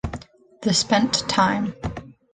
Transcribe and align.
The 0.63 0.73
spent 0.73 1.29
time. 1.29 1.75